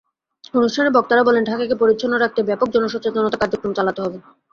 অনুষ্ঠানে 0.53 0.89
বক্তারা 0.91 1.23
বলেন, 1.23 1.43
ঢাকাকে 1.43 1.75
পরিচ্ছন্ন 1.81 2.13
রাখতে 2.17 2.41
ব্যাপক 2.43 2.67
জনসচেতনতা 2.75 3.37
কার্যক্রম 3.41 3.71
চালাতে 3.75 3.99
হবে। 4.01 4.17